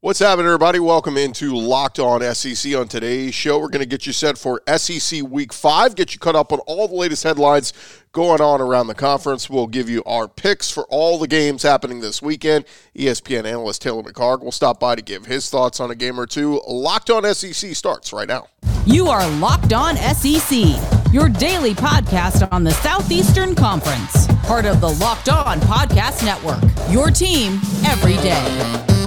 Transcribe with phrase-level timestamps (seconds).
[0.00, 0.78] What's happening, everybody?
[0.78, 2.72] Welcome into Locked On SEC.
[2.76, 6.20] On today's show, we're going to get you set for SEC Week 5, get you
[6.20, 7.72] caught up on all the latest headlines
[8.12, 9.50] going on around the conference.
[9.50, 12.64] We'll give you our picks for all the games happening this weekend.
[12.94, 16.26] ESPN analyst Taylor McHargue will stop by to give his thoughts on a game or
[16.26, 16.62] two.
[16.68, 18.46] Locked On SEC starts right now.
[18.86, 20.80] You are Locked On SEC,
[21.12, 27.10] your daily podcast on the Southeastern Conference, part of the Locked On Podcast Network, your
[27.10, 27.54] team
[27.84, 28.97] every day.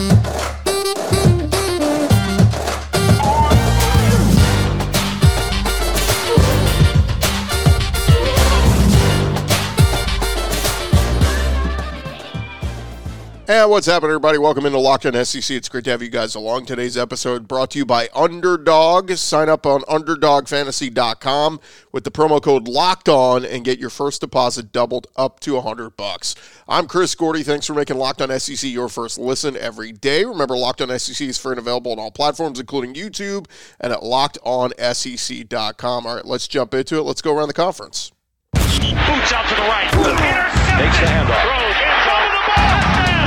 [13.51, 14.37] And what's happening, everybody?
[14.37, 15.57] Welcome into Locked On SEC.
[15.57, 16.67] It's great to have you guys along.
[16.67, 19.11] Today's episode brought to you by Underdog.
[19.17, 21.59] Sign up on UnderdogFantasy.com
[21.91, 25.97] with the promo code Locked On and get your first deposit doubled up to 100
[25.97, 26.33] bucks.
[26.65, 27.43] I'm Chris Gordy.
[27.43, 30.23] Thanks for making Locked On SEC your first listen every day.
[30.23, 33.47] Remember, Locked On SEC is free and available on all platforms, including YouTube
[33.81, 36.07] and at LockedOnSEC.com.
[36.07, 37.01] All right, let's jump into it.
[37.01, 38.13] Let's go around the conference.
[38.53, 39.93] Boots out to the right.
[39.93, 40.79] Intercepted.
[40.79, 42.10] Makes the handoff.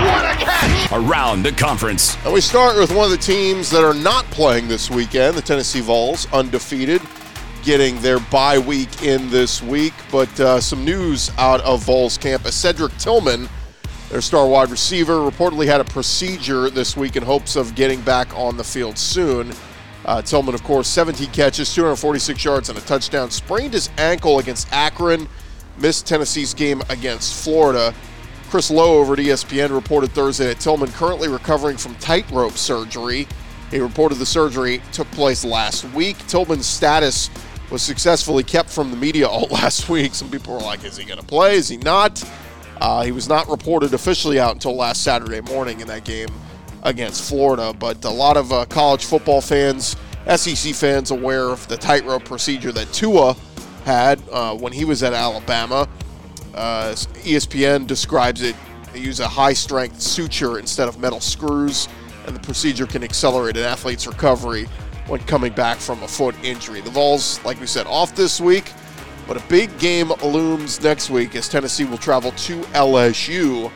[0.05, 0.92] What a catch.
[0.92, 2.22] Around the conference.
[2.24, 5.41] And we start with one of the teams that are not playing this weekend, the
[5.41, 7.00] Tennessee Vols, undefeated,
[7.62, 9.94] getting their bye week in this week.
[10.12, 13.48] But uh, some news out of Vols camp: Cedric Tillman,
[14.10, 18.36] their star wide receiver, reportedly had a procedure this week in hopes of getting back
[18.36, 19.55] on the field soon.
[20.05, 23.30] Uh, Tillman, of course, 17 catches, 246 yards, and a touchdown.
[23.30, 25.27] Sprained his ankle against Akron,
[25.78, 27.94] missed Tennessee's game against Florida.
[28.55, 33.27] Chris Low over at ESPN reported Thursday that Tillman currently recovering from tightrope surgery.
[33.72, 36.16] He reported the surgery took place last week.
[36.28, 37.30] Tillman's status
[37.72, 40.14] was successfully kept from the media all last week.
[40.14, 41.56] Some people were like, is he going to play?
[41.56, 42.22] Is he not?
[42.80, 46.28] Uh, he was not reported officially out until last Saturday morning in that game
[46.84, 47.75] against Florida.
[47.77, 49.97] But a lot of uh, college football fans,
[50.32, 53.34] SEC fans, aware of the tightrope procedure that Tua
[53.84, 55.88] had uh, when he was at Alabama.
[56.54, 58.54] Uh, ESPN describes it.
[58.92, 61.88] They use a high strength suture instead of metal screws,
[62.26, 64.66] and the procedure can accelerate an athlete's recovery
[65.09, 66.81] when coming back from a foot injury.
[66.81, 68.72] The Vols, like we said, off this week,
[69.26, 73.71] but a big game looms next week as Tennessee will travel to LSU,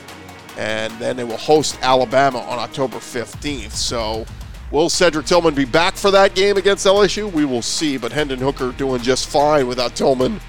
[0.57, 3.73] and then they will host Alabama on October 15th.
[3.73, 4.25] So,
[4.71, 7.31] will Cedric Tillman be back for that game against LSU?
[7.33, 10.41] We will see, but Hendon Hooker doing just fine without Tillman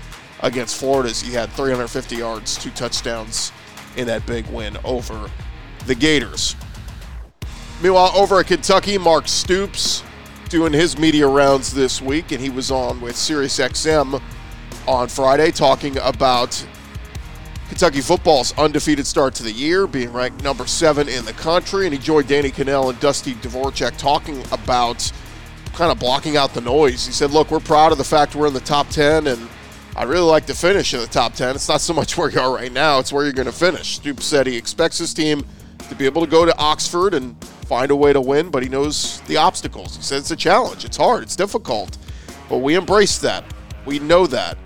[0.42, 3.52] against Florida he had 350 yards, two touchdowns
[3.98, 5.30] in that big win over
[5.86, 6.56] the Gators.
[7.82, 10.04] Meanwhile, over at Kentucky, Mark Stoops
[10.50, 14.22] doing his media rounds this week, and he was on with SiriusXM
[14.88, 16.66] on Friday talking about
[17.70, 21.86] Kentucky football's undefeated start to the year, being ranked number seven in the country.
[21.86, 25.12] And he joined Danny Kanell and Dusty Dvoracek talking about
[25.74, 27.06] kind of blocking out the noise.
[27.06, 29.48] He said, Look, we're proud of the fact we're in the top 10, and
[29.96, 31.56] I really like to finish in the top 10.
[31.56, 33.96] It's not so much where you are right now, it's where you're going to finish.
[33.96, 35.46] Stoops said he expects his team
[35.90, 37.36] to be able to go to Oxford and
[37.66, 39.96] find a way to win, but he knows the obstacles.
[39.96, 41.98] He said it's a challenge, it's hard, it's difficult,
[42.48, 43.44] but we embrace that.
[43.86, 44.58] We know that.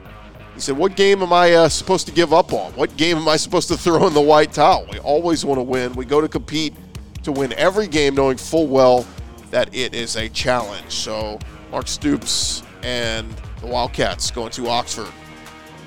[0.53, 2.72] He said, What game am I uh, supposed to give up on?
[2.73, 4.88] What game am I supposed to throw in the white towel?
[4.91, 5.94] We always want to win.
[5.94, 6.73] We go to compete
[7.23, 9.06] to win every game, knowing full well
[9.50, 10.91] that it is a challenge.
[10.91, 11.39] So,
[11.72, 13.33] Mark Stoops and
[13.63, 15.12] the Wildcats going to Oxford.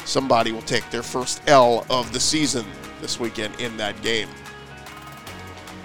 [0.07, 2.65] Somebody will take their first L of the season
[3.01, 4.29] this weekend in that game.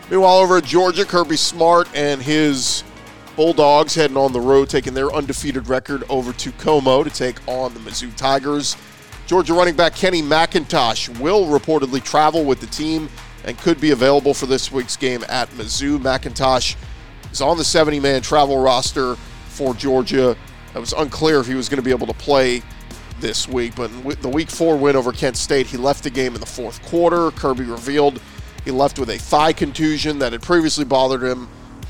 [0.10, 2.84] Meanwhile, over at Georgia, Kirby Smart and his
[3.36, 7.74] Bulldogs heading on the road, taking their undefeated record over to Como to take on
[7.74, 8.78] the Mizzou Tigers.
[9.28, 13.10] Georgia running back Kenny McIntosh will reportedly travel with the team
[13.44, 15.98] and could be available for this week's game at Mizzou.
[15.98, 16.76] McIntosh
[17.32, 19.16] is on the 70 man travel roster
[19.48, 20.38] for Georgia.
[20.74, 22.62] It was unclear if he was going to be able to play
[23.20, 26.40] this week, but the week four win over Kent State, he left the game in
[26.40, 27.30] the fourth quarter.
[27.32, 28.20] Kirby revealed
[28.66, 31.48] he left with a thigh contusion that had previously bothered him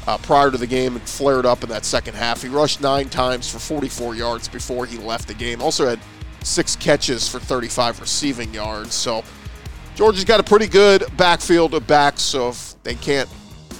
[0.07, 2.41] uh, prior to the game and flared up in that second half.
[2.41, 5.61] He rushed nine times for 44 yards before he left the game.
[5.61, 5.99] Also had
[6.43, 8.93] six catches for 35 receiving yards.
[8.93, 9.23] So
[9.95, 12.21] Georgia's got a pretty good backfield of backs.
[12.21, 13.29] So if they can't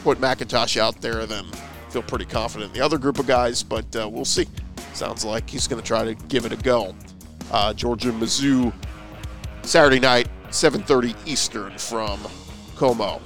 [0.04, 1.46] put McIntosh out there, then
[1.90, 3.64] feel pretty confident in the other group of guys.
[3.64, 4.48] But uh, we'll see.
[4.94, 6.96] Sounds like he's going to try to give it a go.
[7.52, 8.74] Uh, Georgia Mizzou
[9.64, 12.20] Saturday night, 7:30 Eastern from
[12.76, 13.22] Como.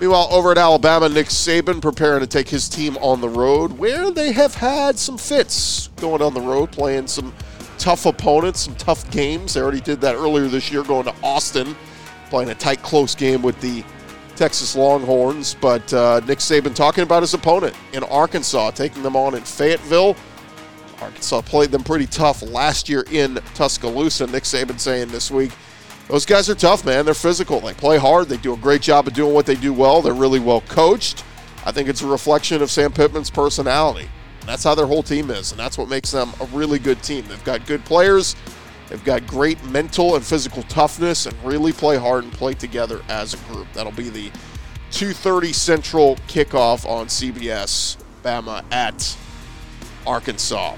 [0.00, 4.10] Meanwhile, over at Alabama, Nick Saban preparing to take his team on the road, where
[4.10, 7.34] they have had some fits going on the road, playing some
[7.76, 9.54] tough opponents, some tough games.
[9.54, 11.76] They already did that earlier this year, going to Austin,
[12.30, 13.84] playing a tight, close game with the
[14.40, 15.54] Texas Longhorns.
[15.60, 20.16] But uh, Nick Saban talking about his opponent in Arkansas, taking them on in Fayetteville.
[21.02, 24.26] Arkansas played them pretty tough last year in Tuscaloosa.
[24.28, 25.52] Nick Saban saying this week,
[26.08, 27.04] those guys are tough, man.
[27.04, 27.60] They're physical.
[27.60, 28.28] They play hard.
[28.28, 30.00] They do a great job of doing what they do well.
[30.00, 31.22] They're really well coached.
[31.66, 34.08] I think it's a reflection of Sam Pittman's personality.
[34.46, 37.26] That's how their whole team is, and that's what makes them a really good team.
[37.28, 38.36] They've got good players.
[38.90, 43.34] They've got great mental and physical toughness and really play hard and play together as
[43.34, 43.68] a group.
[43.72, 44.32] That'll be the
[44.90, 49.16] 2:30 Central kickoff on CBS Bama at
[50.04, 50.76] Arkansas.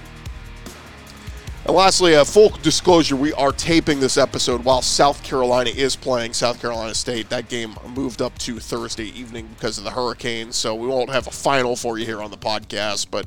[1.65, 6.35] And lastly, a full disclosure: we are taping this episode while South Carolina is playing
[6.35, 7.31] South Carolina State.
[7.31, 11.29] That game moved up to Thursday evening because of the hurricane, so we won't have
[11.29, 13.07] a final for you here on the podcast.
[13.11, 13.27] But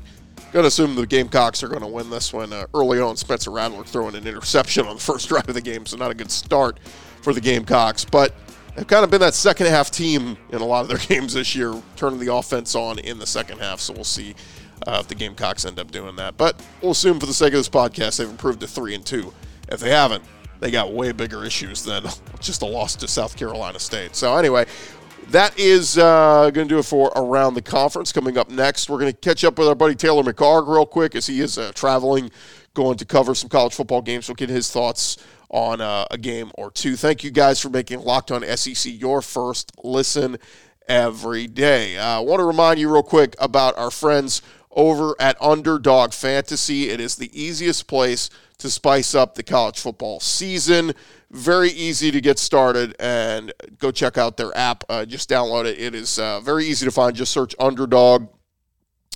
[0.52, 2.52] going to assume the Gamecocks are going to win this one.
[2.52, 5.86] Uh, early on, Spencer Rattler throwing an interception on the first drive of the game,
[5.86, 6.78] so not a good start
[7.22, 8.04] for the Gamecocks.
[8.04, 8.34] But
[8.74, 11.54] they've kind of been that second half team in a lot of their games this
[11.54, 13.80] year, turning the offense on in the second half.
[13.80, 14.34] So we'll see
[14.86, 16.36] uh, if the Gamecocks end up doing that.
[16.36, 19.32] But we'll assume for the sake of this podcast, they've improved to three and two.
[19.68, 20.22] If they haven't,
[20.60, 22.04] they got way bigger issues than
[22.40, 24.16] just a loss to South Carolina State.
[24.16, 24.66] So anyway,
[25.30, 28.12] that is uh, going to do it for around the conference.
[28.12, 31.14] Coming up next, we're going to catch up with our buddy Taylor McHargue real quick
[31.14, 32.30] as he is uh, traveling,
[32.74, 34.28] going to cover some college football games.
[34.28, 35.18] We'll get his thoughts
[35.50, 36.96] on uh, a game or two.
[36.96, 40.38] Thank you guys for making Locked On SEC your first listen
[40.88, 41.96] every day.
[41.96, 46.90] Uh, I want to remind you real quick about our friends over at Underdog Fantasy.
[46.90, 50.92] It is the easiest place to spice up the college football season.
[51.30, 54.84] Very easy to get started and go check out their app.
[54.88, 55.78] Uh, just download it.
[55.78, 57.16] It is uh, very easy to find.
[57.16, 58.28] Just search Underdog.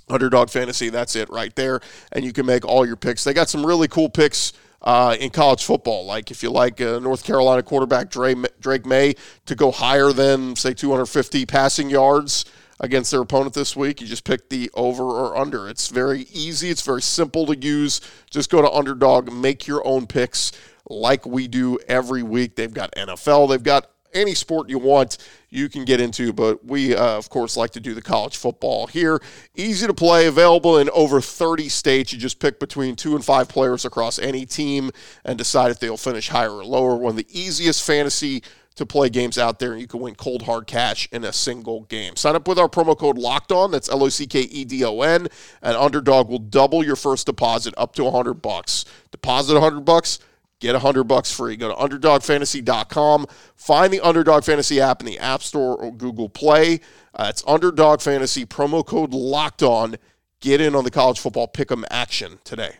[0.08, 1.80] Underdog Fantasy, that's it right there.
[2.10, 3.22] And you can make all your picks.
[3.22, 4.52] They got some really cool picks
[4.82, 6.04] uh, in college football.
[6.04, 9.14] Like if you like uh, North Carolina quarterback Drake Maye
[9.46, 12.44] to go higher than, say, 250 passing yards
[12.80, 14.00] against their opponent this week.
[14.00, 15.68] You just pick the over or under.
[15.68, 18.00] It's very easy, it's very simple to use.
[18.30, 20.50] Just go to Underdog, make your own picks
[20.90, 22.56] like we do every week.
[22.56, 25.18] They've got NFL, they've got any sport you want
[25.50, 28.88] you can get into but we uh, of course like to do the college football
[28.88, 29.22] here
[29.54, 33.48] easy to play available in over 30 states you just pick between two and five
[33.48, 34.90] players across any team
[35.24, 38.42] and decide if they'll finish higher or lower one of the easiest fantasy
[38.80, 41.82] to play games out there, and you can win cold hard cash in a single
[41.82, 42.16] game.
[42.16, 43.70] Sign up with our promo code Locked On.
[43.70, 45.28] That's L O C K E D O N,
[45.60, 48.84] and Underdog will double your first deposit up to 100 bucks.
[49.10, 50.18] Deposit 100 bucks.
[50.60, 51.56] Get 100 bucks free.
[51.56, 53.26] Go to underdogfantasy.com.
[53.56, 56.80] Find the Underdog Fantasy app in the App Store or Google Play.
[57.14, 59.96] Uh, it's Underdog Fantasy, promo code Locked On.
[60.40, 62.76] Get in on the college football pick'em action today.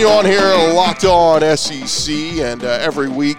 [0.00, 3.38] Continue on here, locked on SEC, and uh, every week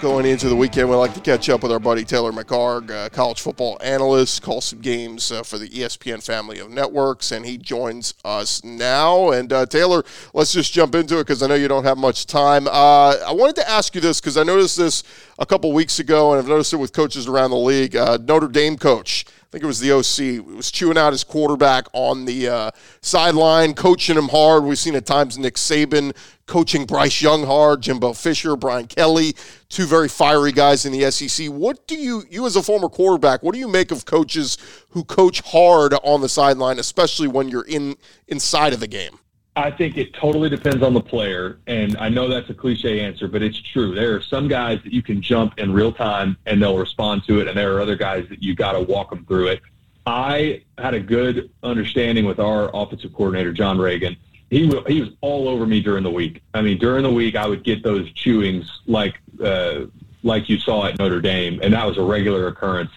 [0.00, 3.10] going into the weekend, we like to catch up with our buddy Taylor McHargue, uh,
[3.10, 7.58] college football analyst, call some games uh, for the ESPN family of networks, and he
[7.58, 9.32] joins us now.
[9.32, 10.02] And uh, Taylor,
[10.32, 12.68] let's just jump into it because I know you don't have much time.
[12.68, 15.04] Uh, I wanted to ask you this because I noticed this
[15.38, 17.96] a couple weeks ago, and I've noticed it with coaches around the league.
[17.96, 22.24] Uh, Notre Dame coach think it was the OC, was chewing out his quarterback on
[22.24, 22.70] the uh,
[23.02, 24.64] sideline, coaching him hard.
[24.64, 29.36] We've seen at times Nick Saban coaching Bryce Young hard, Jimbo Fisher, Brian Kelly,
[29.68, 31.48] two very fiery guys in the SEC.
[31.48, 34.56] What do you, you as a former quarterback, what do you make of coaches
[34.88, 37.96] who coach hard on the sideline, especially when you're in
[38.28, 39.18] inside of the game?
[39.54, 41.58] I think it totally depends on the player.
[41.66, 43.94] And I know that's a cliche answer, but it's true.
[43.94, 47.40] There are some guys that you can jump in real time and they'll respond to
[47.40, 47.48] it.
[47.48, 49.60] And there are other guys that you got to walk them through it.
[50.06, 54.16] I had a good understanding with our offensive coordinator, John Reagan.
[54.50, 56.42] He, he was all over me during the week.
[56.54, 59.86] I mean, during the week, I would get those chewings like, uh,
[60.22, 62.90] like you saw at Notre Dame, and that was a regular occurrence.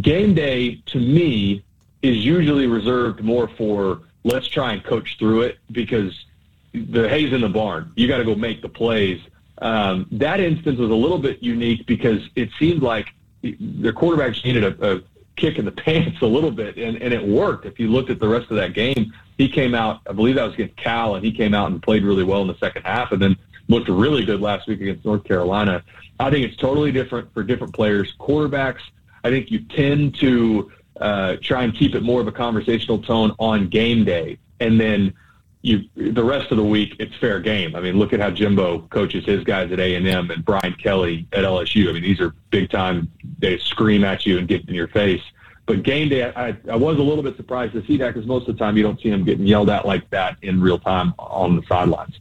[0.00, 1.62] Game day, to me,
[2.02, 6.26] is usually reserved more for let's try and coach through it because
[6.72, 7.92] the hay's in the barn.
[7.96, 9.20] You got to go make the plays.
[9.58, 13.08] Um, that instance was a little bit unique because it seemed like
[13.42, 15.02] their quarterback needed a, a
[15.36, 17.66] kick in the pants a little bit, and, and it worked.
[17.66, 20.44] If you looked at the rest of that game, he came out, I believe that
[20.44, 23.12] was against Cal, and he came out and played really well in the second half,
[23.12, 23.36] and then
[23.68, 25.82] looked really good last week against North Carolina.
[26.20, 28.14] I think it's totally different for different players.
[28.18, 28.80] Quarterbacks,
[29.24, 30.70] I think you tend to
[31.02, 34.38] uh, try and keep it more of a conversational tone on game day.
[34.60, 35.14] And then
[35.62, 37.74] you the rest of the week it's fair game.
[37.76, 40.74] I mean, look at how Jimbo coaches his guys at A and M and Brian
[40.74, 41.88] Kelly at LSU.
[41.88, 43.10] I mean, these are big time.
[43.38, 45.22] They scream at you and get in your face.
[45.66, 48.48] But game day, I, I was a little bit surprised to see that because most
[48.48, 51.14] of the time you don't see them getting yelled at like that in real time
[51.18, 52.18] on the sidelines.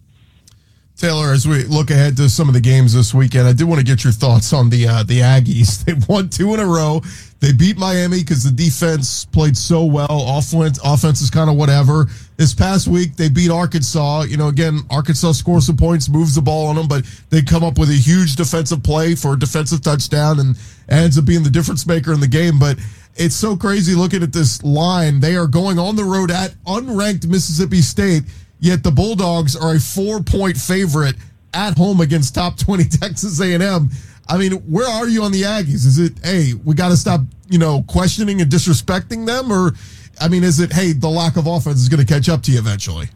[0.97, 3.79] Taylor, as we look ahead to some of the games this weekend, I did want
[3.79, 5.83] to get your thoughts on the uh, the Aggies.
[5.85, 7.01] They won two in a row.
[7.39, 10.37] They beat Miami because the defense played so well.
[10.37, 12.05] Offense, offense is kind of whatever.
[12.37, 14.23] This past week, they beat Arkansas.
[14.23, 17.63] You know, again, Arkansas scores some points, moves the ball on them, but they come
[17.63, 20.55] up with a huge defensive play for a defensive touchdown and
[20.87, 22.59] ends up being the difference maker in the game.
[22.59, 22.77] But
[23.15, 25.19] it's so crazy looking at this line.
[25.19, 28.23] They are going on the road at unranked Mississippi State
[28.61, 31.15] Yet the Bulldogs are a four-point favorite
[31.53, 33.89] at home against top 20 Texas A&M.
[34.29, 35.85] I mean, where are you on the Aggies?
[35.85, 39.51] Is it, hey, we got to stop, you know, questioning and disrespecting them?
[39.51, 39.73] Or,
[40.21, 42.51] I mean, is it, hey, the lack of offense is going to catch up to
[42.51, 43.09] you eventually?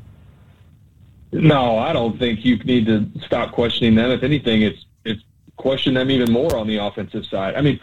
[1.31, 4.09] No, I don't think you need to stop questioning them.
[4.11, 5.21] If anything, it's it's
[5.57, 7.55] question them even more on the offensive side.
[7.55, 7.79] I mean,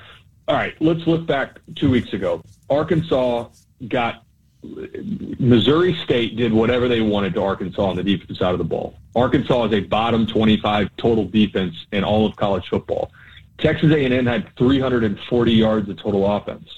[0.48, 2.42] all right, let's look back two weeks ago.
[2.70, 3.48] Arkansas
[3.88, 4.24] got
[4.62, 8.94] Missouri State did whatever they wanted to Arkansas on the defensive side of the ball.
[9.16, 13.10] Arkansas is a bottom 25 total defense in all of college football.
[13.58, 16.68] Texas A&M had 340 yards of total offense.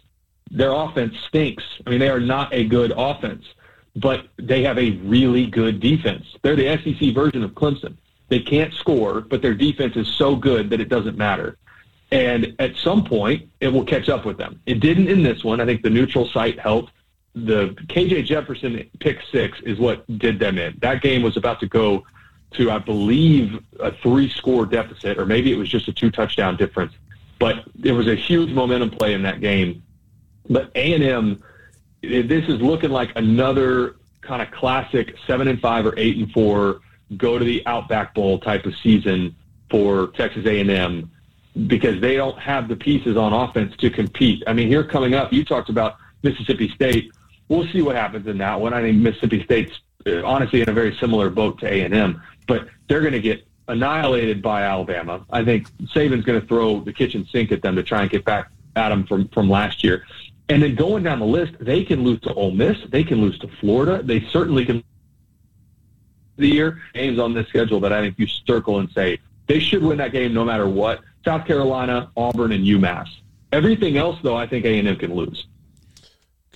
[0.50, 1.64] Their offense stinks.
[1.86, 3.44] I mean, they are not a good offense,
[3.96, 6.24] but they have a really good defense.
[6.42, 7.96] They're the SEC version of Clemson.
[8.28, 11.58] They can't score, but their defense is so good that it doesn't matter.
[12.10, 14.60] And at some point, it will catch up with them.
[14.66, 15.60] It didn't in this one.
[15.60, 16.92] I think the neutral site helped
[17.34, 20.78] the KJ Jefferson pick six is what did them in.
[20.80, 22.04] That game was about to go
[22.52, 26.56] to, I believe, a three score deficit, or maybe it was just a two touchdown
[26.56, 26.92] difference.
[27.40, 29.82] But there was a huge momentum play in that game.
[30.48, 31.42] But A and M,
[32.02, 36.80] this is looking like another kind of classic seven and five or eight and four
[37.16, 39.34] go to the Outback Bowl type of season
[39.70, 41.10] for Texas A and M
[41.66, 44.42] because they don't have the pieces on offense to compete.
[44.46, 47.12] I mean, here coming up, you talked about Mississippi State
[47.48, 48.72] we'll see what happens in that one.
[48.72, 49.72] I think Mississippi State's
[50.06, 53.20] uh, honestly in a very similar boat to A and M, but they're going to
[53.20, 55.24] get annihilated by Alabama.
[55.30, 58.24] I think Saban's going to throw the kitchen sink at them to try and get
[58.24, 60.04] back at them from from last year.
[60.48, 63.38] And then going down the list, they can lose to Ole Miss, they can lose
[63.38, 64.82] to Florida, they certainly can.
[66.36, 69.82] The year games on this schedule that I think you circle and say they should
[69.82, 71.00] win that game no matter what.
[71.24, 73.08] South Carolina, Auburn, and UMass.
[73.52, 75.46] Everything else, though, I think A and M can lose.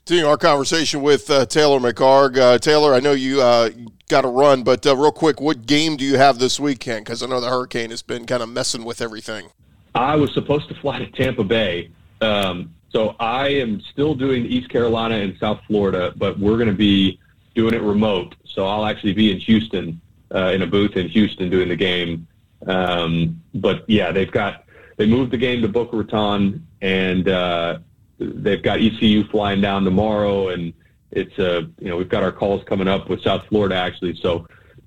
[0.08, 2.38] Continuing our conversation with uh, Taylor McHargue.
[2.38, 3.68] Uh, Taylor, I know you uh,
[4.08, 7.04] got to run, but uh, real quick, what game do you have this weekend?
[7.04, 9.50] Because I know the hurricane has been kind of messing with everything.
[9.94, 11.90] I was supposed to fly to Tampa Bay,
[12.22, 16.74] um, so I am still doing East Carolina and South Florida, but we're going to
[16.74, 17.20] be
[17.54, 18.34] doing it remote.
[18.46, 20.00] So I'll actually be in Houston
[20.34, 22.26] uh, in a booth in Houston doing the game.
[22.66, 24.64] Um, but yeah, they've got
[24.96, 27.80] they moved the game to Boca Raton, and uh,
[28.18, 30.72] they've got ECU flying down tomorrow, and
[31.10, 34.16] it's a uh, you know we've got our calls coming up with South Florida actually.
[34.16, 34.46] So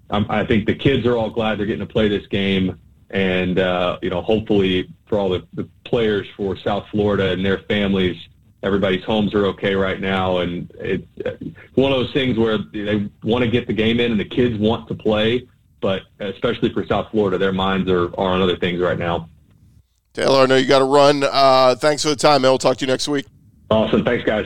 [0.09, 3.59] um, I think the kids are all glad they're getting to play this game, and
[3.59, 8.17] uh, you know hopefully for all the, the players for South Florida and their families,
[8.63, 11.31] everybody's homes are okay right now, and it's uh,
[11.75, 14.57] one of those things where they want to get the game in, and the kids
[14.57, 15.47] want to play,
[15.79, 19.27] but especially for South Florida, their minds are, are on other things right now.
[20.13, 21.23] Taylor, I know you got to run.
[21.23, 22.51] Uh, thanks for the time, man.
[22.51, 23.25] We'll talk to you next week.
[23.69, 24.03] Awesome.
[24.03, 24.45] Thanks, guys.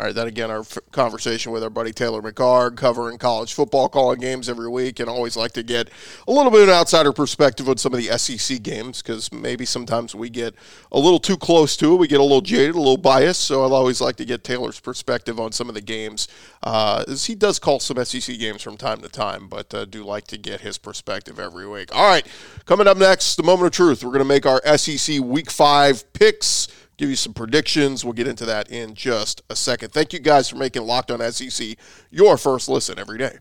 [0.00, 3.86] All right, that again, our f- conversation with our buddy Taylor McHargue, covering college football,
[3.86, 5.90] calling games every week, and always like to get
[6.26, 9.66] a little bit of an outsider perspective on some of the SEC games because maybe
[9.66, 10.54] sometimes we get
[10.90, 11.96] a little too close to it.
[11.98, 13.42] We get a little jaded, a little biased.
[13.42, 16.28] So I'll always like to get Taylor's perspective on some of the games.
[16.62, 20.26] Uh, he does call some SEC games from time to time, but uh, do like
[20.28, 21.94] to get his perspective every week.
[21.94, 22.26] All right,
[22.64, 24.02] coming up next, the moment of truth.
[24.02, 26.68] We're going to make our SEC Week Five picks
[27.00, 28.04] give you some predictions.
[28.04, 29.90] We'll get into that in just a second.
[29.92, 31.78] Thank you guys for making Locked On SEC
[32.10, 33.38] your first listen every day.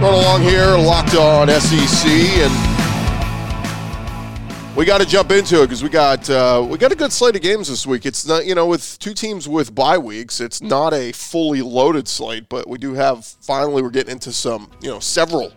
[0.00, 2.67] Going along here, Locked On SEC, and
[4.78, 7.34] we got to jump into it because we got uh, we got a good slate
[7.34, 8.06] of games this week.
[8.06, 12.06] It's not you know with two teams with bye weeks, it's not a fully loaded
[12.06, 15.52] slate, but we do have finally we're getting into some you know several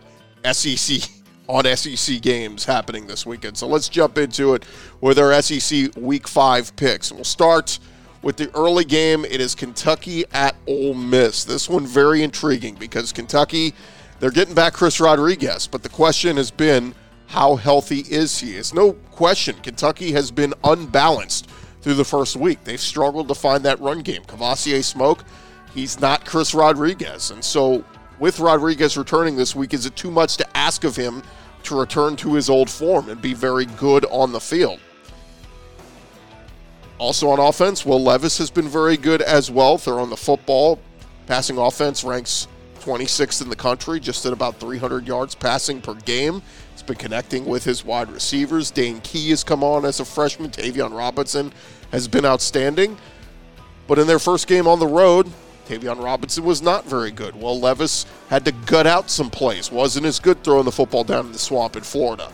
[0.50, 1.08] SEC
[1.48, 3.56] on SEC games happening this weekend.
[3.56, 4.64] So let's jump into it
[5.00, 7.78] with our SEC Week Five picks, and we'll start
[8.22, 9.24] with the early game.
[9.24, 11.44] It is Kentucky at Ole Miss.
[11.44, 13.72] This one very intriguing because Kentucky
[14.18, 16.92] They're getting back Chris Rodriguez, but the question has been
[17.32, 18.56] how healthy is he?
[18.58, 21.48] It's no question Kentucky has been unbalanced
[21.80, 22.62] through the first week.
[22.62, 24.22] They've struggled to find that run game.
[24.24, 25.24] Kavosiey Smoke,
[25.74, 27.30] he's not Chris Rodriguez.
[27.30, 27.86] And so
[28.18, 31.22] with Rodriguez returning this week, is it too much to ask of him
[31.62, 34.78] to return to his old form and be very good on the field?
[36.98, 39.78] Also on offense, Will Levis has been very good as well.
[39.78, 40.78] They're on the football,
[41.26, 42.46] passing offense ranks
[42.82, 46.42] 26th in the country, just at about 300 yards passing per game.
[46.82, 48.72] He's been connecting with his wide receivers.
[48.72, 50.50] Dane Key has come on as a freshman.
[50.50, 51.52] Tayvion Robinson
[51.92, 52.96] has been outstanding.
[53.86, 55.30] But in their first game on the road,
[55.68, 57.40] Tayvion Robinson was not very good.
[57.40, 59.70] Well, Levis had to gut out some plays.
[59.70, 62.32] Wasn't as good throwing the football down in the swamp in Florida.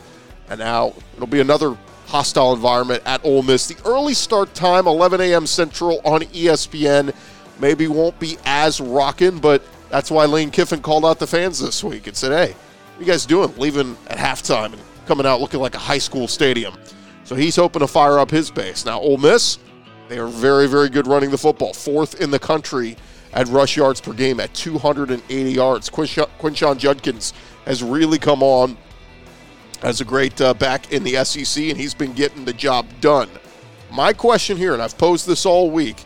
[0.48, 1.76] And now it'll be another
[2.06, 3.66] hostile environment at Ole Miss.
[3.66, 5.46] The early start time, 11 a.m.
[5.46, 7.14] Central on ESPN,
[7.60, 11.84] maybe won't be as rocking, but that's why Lane Kiffin called out the fans this
[11.84, 12.56] week and said, hey,
[12.98, 13.54] you guys doing?
[13.56, 16.74] Leaving at halftime and coming out looking like a high school stadium.
[17.24, 18.84] So he's hoping to fire up his base.
[18.84, 19.58] Now, Ole Miss,
[20.08, 21.72] they are very, very good running the football.
[21.72, 22.96] Fourth in the country
[23.32, 25.90] at rush yards per game at 280 yards.
[25.90, 27.34] Quinshon Judkins
[27.66, 28.76] has really come on
[29.82, 33.28] as a great uh, back in the SEC, and he's been getting the job done.
[33.90, 36.04] My question here, and I've posed this all week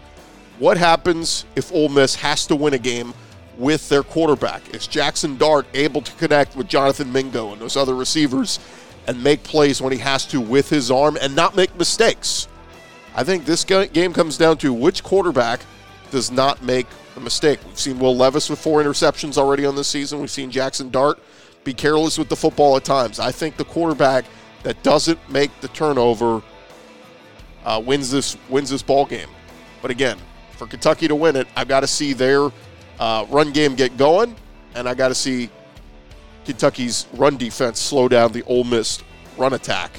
[0.59, 3.15] what happens if Ole Miss has to win a game
[3.59, 4.75] with their quarterback?
[4.75, 8.59] Is Jackson Dart able to connect with Jonathan Mingo and those other receivers
[9.07, 12.49] and make plays when he has to with his arm and not make mistakes?
[13.15, 15.61] I think this game comes down to which quarterback
[16.11, 17.61] does not make a mistake.
[17.67, 20.21] We've seen Will Levis with four interceptions already on this season.
[20.21, 21.19] We've seen Jackson Dart
[21.65, 23.21] be careless with the football at times.
[23.21, 24.25] I think the quarterback
[24.63, 26.43] that doesn't make the turnover
[27.65, 29.29] uh, wins this wins this ball game.
[29.81, 30.19] But again,
[30.57, 32.51] for Kentucky to win it, I've got to see their
[32.99, 34.37] uh, run game get going,
[34.75, 35.51] and I got to see
[36.45, 39.03] Kentucky's run defense slow down the Ole Miss
[39.37, 39.93] run attack.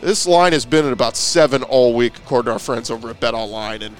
[0.00, 3.18] This line has been at about seven all week, according to our friends over at
[3.20, 3.96] Bet Online, and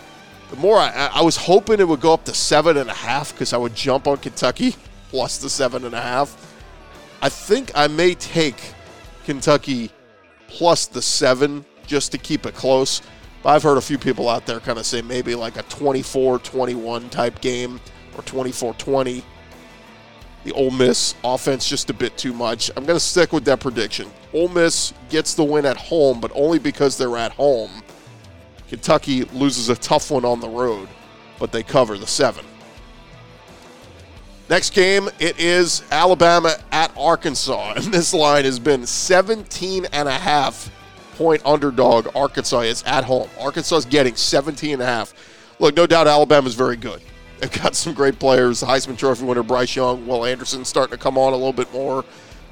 [0.51, 3.33] the more I, I was hoping it would go up to seven and a half
[3.33, 4.77] because I would jump on Kentucky
[5.09, 6.55] plus the seven and a half.
[7.23, 8.75] I think I may take
[9.25, 9.91] Kentucky
[10.49, 13.03] plus the seven just to keep it close.
[13.43, 16.39] But I've heard a few people out there kind of say maybe like a 24
[16.41, 17.81] 21 type game
[18.17, 19.23] or 24 20.
[20.45, 22.71] The Ole Miss offense just a bit too much.
[22.77, 24.09] I'm going to stick with that prediction.
[24.33, 27.83] Ole Miss gets the win at home, but only because they're at home.
[28.69, 30.89] Kentucky loses a tough one on the road,
[31.39, 32.45] but they cover the seven.
[34.49, 40.13] Next game, it is Alabama at Arkansas, and this line has been 17 and a
[40.13, 40.71] half
[41.17, 42.09] point underdog.
[42.15, 43.29] Arkansas is at home.
[43.41, 45.13] Arkansas is getting 17 and a half.
[45.59, 47.01] Look, no doubt Alabama is very good.
[47.39, 48.63] They've got some great players.
[48.63, 52.05] Heisman Trophy winner Bryce Young, Will Anderson starting to come on a little bit more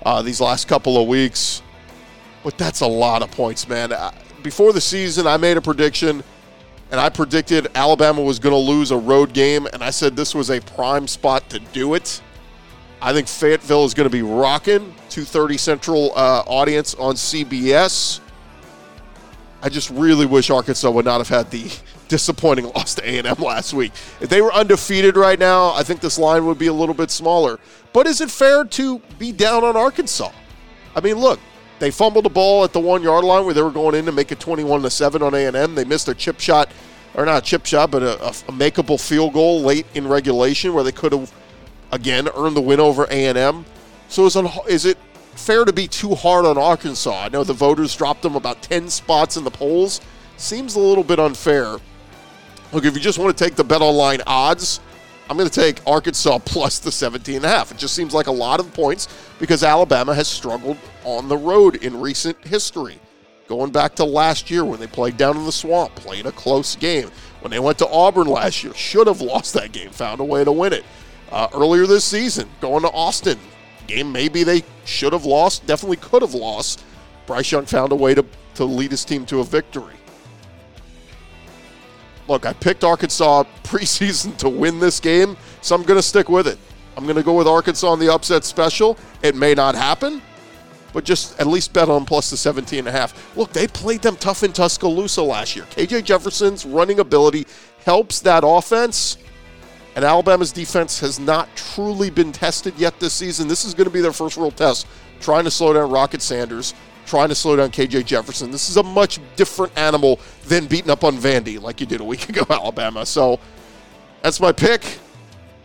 [0.04, 1.62] uh, these last couple of weeks.
[2.42, 3.92] But that's a lot of points, man.
[4.42, 6.22] Before the season, I made a prediction
[6.90, 10.34] and I predicted Alabama was going to lose a road game, and I said this
[10.34, 12.20] was a prime spot to do it.
[13.00, 14.94] I think Fayetteville is going to be rocking.
[15.10, 18.20] 2:30 Central uh, audience on CBS.
[19.62, 21.70] I just really wish Arkansas would not have had the
[22.08, 23.92] disappointing loss to A&M last week.
[24.20, 27.10] If they were undefeated right now, I think this line would be a little bit
[27.10, 27.58] smaller.
[27.92, 30.32] But is it fair to be down on Arkansas?
[30.96, 31.40] I mean, look,
[31.78, 34.12] they fumbled the ball at the one yard line where they were going in to
[34.12, 35.74] make it 21 to 7 on A&M.
[35.74, 36.70] They missed a chip shot,
[37.14, 40.72] or not a chip shot, but a, a, a makeable field goal late in regulation
[40.72, 41.32] where they could have,
[41.90, 43.64] again, earned the win over A&M.
[44.08, 44.36] So is,
[44.68, 44.98] is it
[45.34, 47.24] fair to be too hard on Arkansas?
[47.24, 50.00] I know the voters dropped them about 10 spots in the polls.
[50.36, 51.78] Seems a little bit unfair.
[52.74, 54.80] Look, if you just want to take the bet online odds,
[55.30, 57.70] I'm going to take Arkansas plus the 17 and a half.
[57.70, 59.06] It just seems like a lot of points
[59.38, 62.98] because Alabama has struggled on the road in recent history.
[63.46, 66.74] Going back to last year when they played down in the swamp, played a close
[66.74, 67.12] game.
[67.42, 70.42] When they went to Auburn last year, should have lost that game, found a way
[70.42, 70.84] to win it.
[71.30, 73.38] Uh, earlier this season, going to Austin,
[73.86, 76.84] game maybe they should have lost, definitely could have lost.
[77.28, 79.94] Bryce Young found a way to, to lead his team to a victory
[82.28, 86.46] look, I picked Arkansas preseason to win this game, so I'm going to stick with
[86.46, 86.58] it.
[86.96, 88.96] I'm going to go with Arkansas on the upset special.
[89.22, 90.22] It may not happen,
[90.92, 93.36] but just at least bet on plus the 17 and a half.
[93.36, 95.64] Look, they played them tough in Tuscaloosa last year.
[95.66, 97.46] KJ Jefferson's running ability
[97.84, 99.18] helps that offense.
[99.96, 103.46] And Alabama's defense has not truly been tested yet this season.
[103.46, 104.86] This is going to be their first real test,
[105.20, 106.74] trying to slow down Rocket Sanders
[107.06, 108.50] trying to slow down KJ Jefferson.
[108.50, 112.04] This is a much different animal than beating up on Vandy like you did a
[112.04, 113.04] week ago, Alabama.
[113.06, 113.38] So
[114.22, 114.98] that's my pick.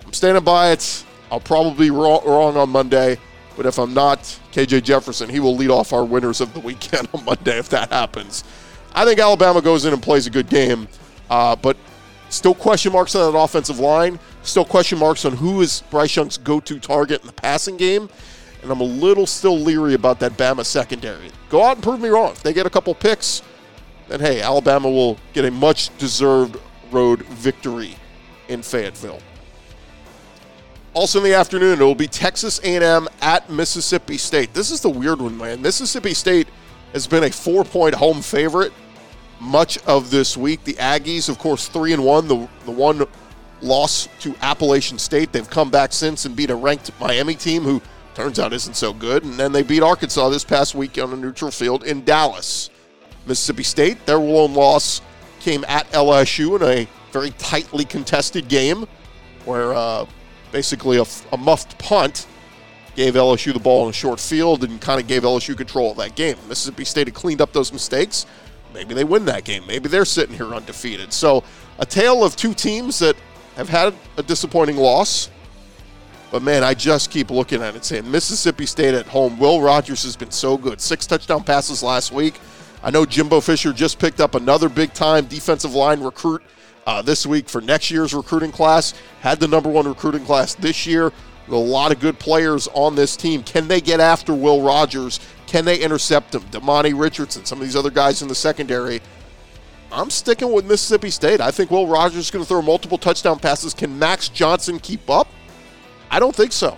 [0.06, 1.06] I'm standing by it.
[1.32, 3.18] I'll probably be wrong, on Monday,
[3.56, 4.20] but if I'm not,
[4.52, 7.92] KJ Jefferson, he will lead off our winners of the weekend on Monday if that
[7.92, 8.44] happens.
[8.94, 10.88] I think Alabama goes in and plays a good game,
[11.30, 11.78] uh, but
[12.30, 14.20] still question marks on that offensive line.
[14.42, 18.10] Still question marks on who is Bryce Young's go-to target in the passing game,
[18.62, 21.32] and I'm a little still leery about that Bama secondary.
[21.50, 22.32] Go out and prove me wrong.
[22.32, 23.42] If they get a couple picks,
[24.08, 26.58] then hey, Alabama will get a much-deserved
[26.92, 27.96] road victory
[28.48, 29.20] in Fayetteville.
[30.94, 34.54] Also in the afternoon, it will be Texas A&M at Mississippi State.
[34.54, 35.62] This is the weird one, man.
[35.62, 36.48] Mississippi State
[36.94, 38.74] has been a four-point home favorite
[39.40, 40.64] much of this week.
[40.64, 42.28] The Aggies, of course, three and one.
[42.28, 43.06] The the one
[43.62, 45.32] loss to Appalachian State.
[45.32, 47.82] They've come back since and beat a ranked Miami team who
[48.20, 49.24] turns out isn't so good.
[49.24, 52.70] And then they beat Arkansas this past week on a neutral field in Dallas.
[53.26, 55.02] Mississippi State, their lone loss
[55.40, 58.86] came at LSU in a very tightly contested game
[59.46, 60.06] where uh,
[60.52, 62.28] basically a, a muffed punt
[62.94, 65.98] gave LSU the ball in a short field and kind of gave LSU control of
[65.98, 66.36] that game.
[66.50, 68.26] Mississippi State had cleaned up those mistakes.
[68.74, 69.66] Maybe they win that game.
[69.66, 71.14] Maybe they're sitting here undefeated.
[71.14, 71.46] So,
[71.78, 73.16] a tale of two teams that
[73.56, 75.30] have had a disappointing loss.
[76.32, 79.40] But man, I just keep looking at it saying Mississippi State at home.
[79.40, 80.80] Will Rogers has been so good.
[80.80, 82.40] Six touchdown passes last week.
[82.84, 86.42] I know Jimbo Fisher just picked up another big time defensive line recruit
[86.86, 88.94] uh, this week for next year's recruiting class.
[89.22, 91.12] Had the number one recruiting class this year.
[91.48, 93.42] A lot of good players on this team.
[93.42, 95.20] Can they get after Will Rogers?
[95.48, 96.42] Can they intercept him?
[96.44, 99.02] Demani Richardson, some of these other guys in the secondary.
[99.92, 101.42] I'm sticking with Mississippi State.
[101.42, 103.74] I think Will Rogers is going to throw multiple touchdown passes.
[103.74, 105.28] Can Max Johnson keep up?
[106.12, 106.78] I don't think so.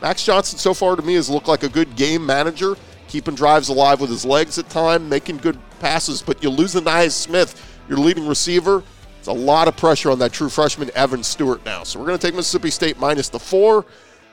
[0.00, 3.68] Max Johnson, so far to me, has looked like a good game manager, keeping drives
[3.68, 6.22] alive with his legs at time, making good passes.
[6.22, 8.82] But you lose Ainias Smith, your leading receiver.
[9.18, 11.84] It's a lot of pressure on that true freshman Evan Stewart now.
[11.84, 13.86] So we're going to take Mississippi State minus the four,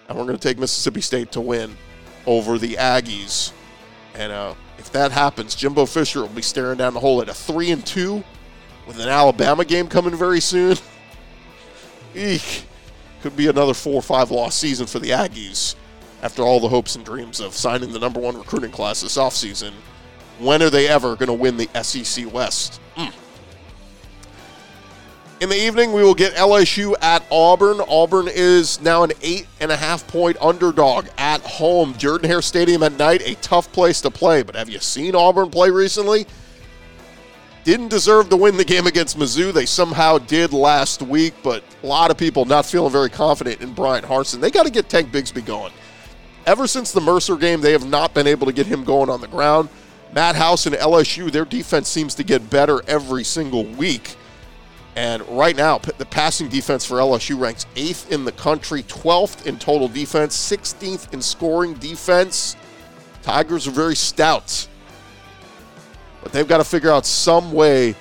[0.07, 1.77] and we're going to take Mississippi State to win
[2.25, 3.51] over the Aggies.
[4.15, 7.33] And uh, if that happens, Jimbo Fisher will be staring down the hole at a
[7.33, 8.23] three and two,
[8.87, 10.77] with an Alabama game coming very soon.
[12.15, 12.63] Eek,
[13.21, 15.75] could be another four or five loss season for the Aggies
[16.21, 19.71] after all the hopes and dreams of signing the number one recruiting class this offseason.
[20.39, 22.79] When are they ever going to win the SEC West?
[22.95, 23.13] Mm.
[25.41, 27.79] In the evening, we will get LSU at Auburn.
[27.87, 31.93] Auburn is now an eight and a half point underdog at home.
[31.97, 34.43] Jordan Hare Stadium at night, a tough place to play.
[34.43, 36.27] But have you seen Auburn play recently?
[37.63, 39.53] Didn't deserve to win the game against Mizzou.
[39.53, 43.73] They somehow did last week, but a lot of people not feeling very confident in
[43.73, 44.39] Bryan Harsin.
[44.39, 45.73] They got to get Tank Bigsby going.
[46.45, 49.21] Ever since the Mercer game, they have not been able to get him going on
[49.21, 49.69] the ground.
[50.13, 54.15] Matt House and LSU, their defense seems to get better every single week.
[54.95, 59.59] And right now, the passing defense for LSU ranks eighth in the country, 12th in
[59.59, 62.55] total defense, 16th in scoring defense.
[63.21, 64.67] Tigers are very stout,
[66.21, 67.95] but they've got to figure out some way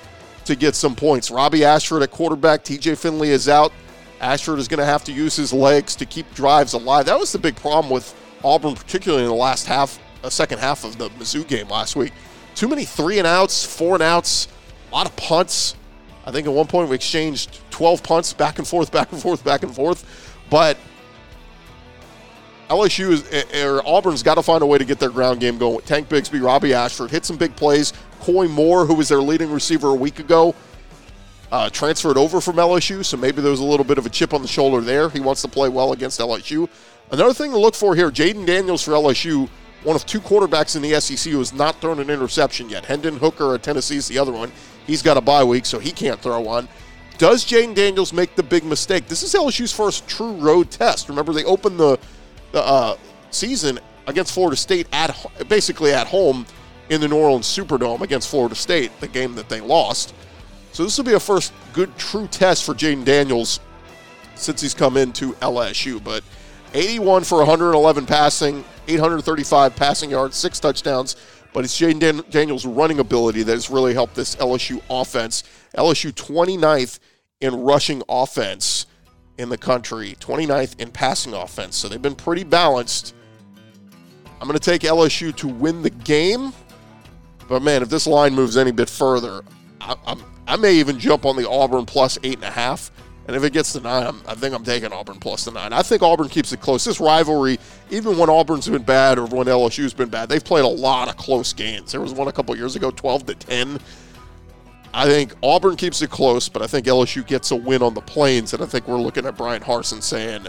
[0.45, 1.29] to get some points.
[1.29, 3.71] Robbie Ashford at quarterback, TJ Finley is out.
[4.19, 7.05] Ashford is going to have to use his legs to keep drives alive.
[7.05, 10.83] That was the big problem with Auburn, particularly in the last half, uh, second half
[10.83, 12.13] of the Mizzou game last week.
[12.55, 14.47] Too many three and outs, four and outs,
[14.91, 15.75] a lot of punts.
[16.25, 19.43] I think at one point we exchanged 12 punts back and forth, back and forth,
[19.43, 20.35] back and forth.
[20.49, 20.77] But
[22.69, 25.39] LSU is, or er, er, Auburn's got to find a way to get their ground
[25.39, 25.81] game going.
[25.81, 27.93] Tank Bigsby, Robbie Ashford hit some big plays.
[28.29, 30.55] Moore, who was their leading receiver a week ago,
[31.51, 34.33] uh, transferred over from LSU, so maybe there was a little bit of a chip
[34.33, 35.09] on the shoulder there.
[35.09, 36.69] He wants to play well against LSU.
[37.11, 39.49] Another thing to look for here Jayden Daniels for LSU,
[39.83, 42.85] one of two quarterbacks in the SEC who has not thrown an interception yet.
[42.85, 44.51] Hendon Hooker at Tennessee is the other one.
[44.85, 46.67] He's got a bye week, so he can't throw one.
[47.17, 49.07] Does Jayden Daniels make the big mistake?
[49.07, 51.09] This is LSU's first true road test.
[51.09, 51.99] Remember, they opened the,
[52.51, 52.95] the uh,
[53.31, 55.15] season against Florida State at
[55.47, 56.45] basically at home
[56.89, 60.13] in the New Orleans Superdome against Florida State, the game that they lost.
[60.71, 63.59] So this will be a first good true test for Jayden Daniels
[64.35, 66.03] since he's come into LSU.
[66.03, 66.23] But
[66.73, 71.15] 81 for 111 passing, 835 passing yards, six touchdowns.
[71.51, 75.43] But it's Jayden Daniels' running ability that has really helped this LSU offense.
[75.75, 76.99] LSU 29th
[77.41, 78.85] in rushing offense
[79.37, 81.75] in the country, 29th in passing offense.
[81.75, 83.15] So they've been pretty balanced.
[84.39, 86.53] I'm going to take LSU to win the game.
[87.49, 89.41] But man, if this line moves any bit further,
[89.81, 90.15] I,
[90.47, 92.91] I may even jump on the Auburn plus eight and a half.
[93.27, 95.71] And if it gets to nine, I'm, i think I'm taking Auburn plus the nine.
[95.71, 96.83] I think Auburn keeps it close.
[96.83, 97.59] This rivalry,
[97.91, 101.17] even when Auburn's been bad or when LSU's been bad, they've played a lot of
[101.17, 101.91] close games.
[101.91, 103.79] There was one a couple years ago, 12 to 10.
[104.95, 108.01] I think Auburn keeps it close, but I think LSU gets a win on the
[108.01, 108.53] plains.
[108.55, 110.47] And I think we're looking at Bryan Harsin saying,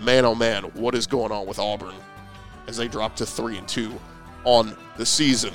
[0.00, 1.94] man, oh man, what is going on with Auburn
[2.66, 3.92] as they drop to three and two
[4.44, 5.52] on the season?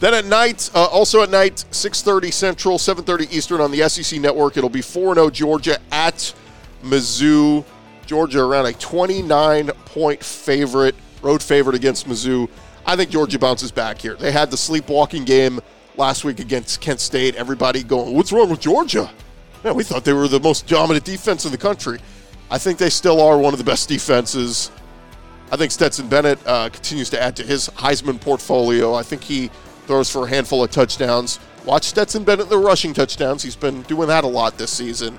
[0.00, 4.56] Then at night, uh, also at night, 6:30 Central, 7:30 Eastern on the SEC Network.
[4.56, 6.32] It'll be 4-0 Georgia at
[6.82, 7.64] Mizzou.
[8.06, 12.48] Georgia around a 29 point favorite, road favorite against Mizzou.
[12.86, 14.16] I think Georgia bounces back here.
[14.16, 15.60] They had the sleepwalking game
[15.96, 17.36] last week against Kent State.
[17.36, 19.10] Everybody going, "What's wrong with Georgia?"
[19.62, 22.00] Man, we thought they were the most dominant defense in the country.
[22.50, 24.70] I think they still are one of the best defenses.
[25.52, 28.94] I think Stetson Bennett uh, continues to add to his Heisman portfolio.
[28.94, 29.50] I think he
[29.90, 31.40] throws for a handful of touchdowns.
[31.64, 33.42] Watch Stetson Bennett the rushing touchdowns.
[33.42, 35.18] He's been doing that a lot this season.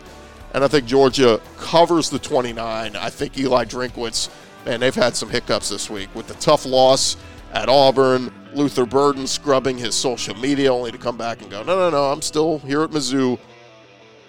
[0.53, 2.95] And I think Georgia covers the 29.
[2.95, 4.29] I think Eli Drinkwitz,
[4.65, 7.17] man, they've had some hiccups this week with the tough loss
[7.51, 8.33] at Auburn.
[8.53, 12.05] Luther Burden scrubbing his social media only to come back and go, no, no, no,
[12.05, 13.37] I'm still here at Mizzou.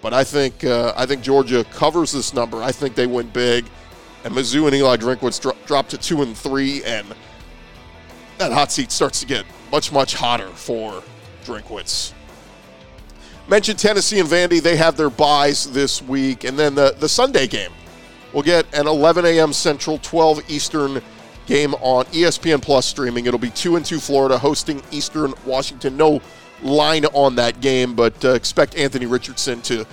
[0.01, 2.61] But I think uh, I think Georgia covers this number.
[2.61, 3.65] I think they win big,
[4.25, 7.07] and Mizzou and Eli Drinkwitz dro- drop to two and three, and
[8.39, 11.01] that hot seat starts to get much, much hotter for
[11.45, 12.13] Drinkwitz.
[13.47, 14.61] Mentioned Tennessee and Vandy.
[14.61, 16.43] They have their byes this week.
[16.43, 17.71] And then the, the Sunday game.
[18.31, 19.51] We'll get an 11 a.m.
[19.51, 21.01] Central, 12 Eastern
[21.47, 23.25] game on ESPN Plus streaming.
[23.25, 25.97] It'll be 2 and 2 Florida hosting Eastern Washington.
[25.97, 26.21] No
[26.61, 29.87] line on that game, but uh, expect Anthony Richardson to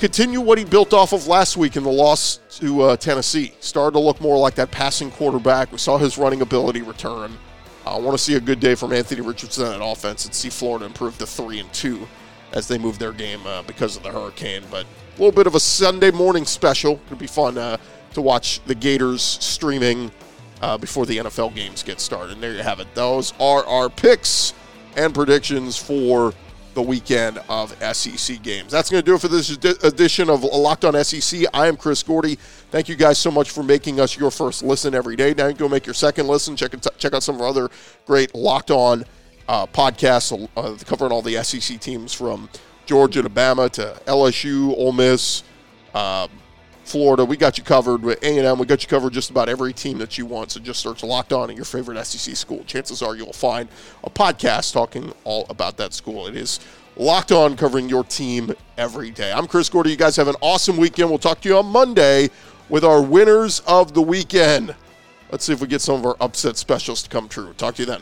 [0.00, 3.54] continue what he built off of last week in the loss to uh, Tennessee.
[3.60, 5.70] Started to look more like that passing quarterback.
[5.70, 7.38] We saw his running ability return.
[7.94, 10.84] I want to see a good day from Anthony Richardson at offense and see Florida
[10.84, 12.06] improve to three and two
[12.52, 14.62] as they move their game uh, because of the hurricane.
[14.70, 17.00] But a little bit of a Sunday morning special.
[17.06, 17.76] It'll be fun uh,
[18.14, 20.10] to watch the Gators streaming
[20.62, 22.32] uh, before the NFL games get started.
[22.32, 22.86] And there you have it.
[22.94, 24.54] Those are our picks
[24.96, 26.32] and predictions for
[26.74, 28.70] the weekend of SEC games.
[28.70, 31.44] That's going to do it for this edition of Locked On SEC.
[31.52, 32.36] I am Chris Gordy.
[32.70, 35.34] Thank you guys so much for making us your first listen every day.
[35.34, 36.56] Now you can go make your second listen.
[36.56, 37.68] Check check out some of our other
[38.06, 39.04] great Locked On
[39.48, 42.48] uh, podcasts uh, covering all the SEC teams from
[42.86, 45.42] Georgia to Bama to LSU, Ole Miss.
[45.94, 46.28] Uh,
[46.88, 47.22] Florida.
[47.22, 48.58] We got you covered with A&M.
[48.58, 50.52] We got you covered just about every team that you want.
[50.52, 52.64] So just search Locked On in your favorite SEC school.
[52.64, 53.68] Chances are you'll find
[54.04, 56.26] a podcast talking all about that school.
[56.26, 56.60] It is
[56.96, 59.30] Locked On covering your team every day.
[59.30, 59.90] I'm Chris Gordy.
[59.90, 61.10] You guys have an awesome weekend.
[61.10, 62.30] We'll talk to you on Monday
[62.70, 64.74] with our winners of the weekend.
[65.30, 67.52] Let's see if we get some of our upset specials to come true.
[67.58, 68.00] Talk to you then.